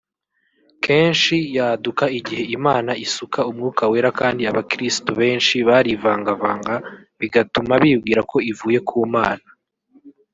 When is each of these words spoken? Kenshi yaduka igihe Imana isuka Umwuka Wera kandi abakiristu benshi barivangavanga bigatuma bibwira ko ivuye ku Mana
Kenshi 0.83 1.35
yaduka 1.57 2.05
igihe 2.19 2.43
Imana 2.57 2.91
isuka 3.05 3.39
Umwuka 3.49 3.81
Wera 3.91 4.09
kandi 4.19 4.41
abakiristu 4.51 5.09
benshi 5.21 5.55
barivangavanga 5.67 6.73
bigatuma 7.19 7.73
bibwira 7.83 8.21
ko 8.31 8.37
ivuye 8.51 8.79
ku 8.89 8.97
Mana 9.15 9.47